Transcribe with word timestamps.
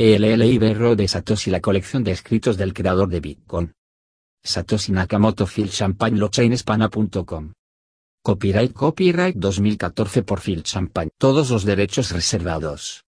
El 0.00 0.22
libro 0.38 0.94
de 0.94 1.08
Satoshi 1.08 1.50
la 1.50 1.60
colección 1.60 2.04
de 2.04 2.12
escritos 2.12 2.56
del 2.56 2.72
creador 2.72 3.08
de 3.08 3.18
Bitcoin. 3.18 3.72
Satoshi 4.44 4.92
Nakamoto 4.92 5.44
Phil 5.44 5.70
Champagne 5.70 6.18
blockchainespana.com 6.18 7.52
Copyright 8.22 8.72
Copyright 8.72 9.34
2014 9.34 10.22
por 10.22 10.40
Phil 10.40 10.62
Champagne 10.62 11.10
Todos 11.18 11.50
los 11.50 11.64
derechos 11.64 12.12
reservados. 12.12 13.06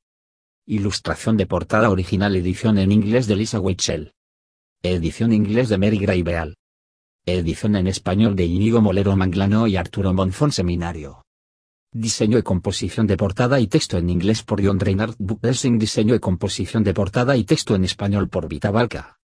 Ilustración 0.66 1.38
de 1.38 1.46
portada 1.46 1.92
original 1.92 2.36
edición 2.36 2.80
en 2.80 2.92
inglés 2.92 3.28
de 3.28 3.36
Lisa 3.36 3.60
Weichel. 3.60 4.14
Edición 4.82 5.34
inglés 5.34 5.70
de 5.70 5.78
Mary 5.78 6.00
Gray 6.00 6.24
Beal. 6.24 6.56
Edición 7.26 7.76
en 7.76 7.86
español 7.88 8.36
de 8.36 8.46
Inigo 8.46 8.82
Molero 8.82 9.16
Manglano 9.16 9.68
y 9.68 9.76
Arturo 9.76 10.12
Monzón 10.14 10.52
Seminario. 10.52 11.27
Diseño 11.94 12.38
y 12.38 12.44
composición 12.44 13.08
de 13.08 13.16
portada 13.16 13.62
y 13.62 13.68
texto 13.68 13.98
en 13.98 14.10
inglés 14.10 14.44
por 14.44 14.64
John 14.64 14.78
Reinhardt 14.78 15.16
Bookdressing 15.20 15.80
Diseño 15.80 16.16
y 16.16 16.20
composición 16.20 16.84
de 16.84 16.94
portada 16.94 17.38
y 17.38 17.46
texto 17.46 17.76
en 17.76 17.86
español 17.86 18.28
por 18.28 18.50
Vita. 18.50 19.18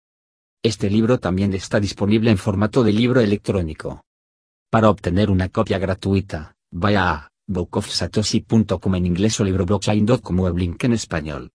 Este 0.64 0.90
libro 0.90 1.20
también 1.20 1.54
está 1.54 1.82
disponible 1.82 2.32
en 2.32 2.38
formato 2.38 2.82
de 2.84 2.94
libro 2.94 3.20
electrónico. 3.20 4.06
Para 4.72 4.90
obtener 4.90 5.30
una 5.30 5.50
copia 5.50 5.78
gratuita, 5.78 6.56
vaya 6.72 7.12
a 7.12 7.30
bookofsatoshi.com 7.48 8.96
en 8.96 9.06
inglés 9.08 9.40
o 9.42 9.44
libroblockchain.com 9.44 10.58
en 10.80 10.94
español. 10.94 11.52